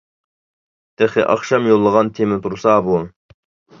تېخى 1.01 1.27
ئاخشام 1.33 1.69
يوللىغان 1.73 2.11
تېما 2.21 2.43
تۇرسا 2.47 2.75
بۇ. 2.89 2.99